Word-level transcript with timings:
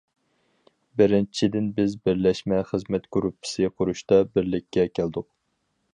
بىرىنچىدىن 1.01 1.67
بىز 1.75 1.93
بىرلەشمە 2.09 2.61
خىزمەت 2.71 3.07
گۇرۇپپىسى 3.17 3.71
قۇرۇشتا 3.75 4.21
بىرلىككە 4.35 4.91
كەلدۇق. 5.01 5.33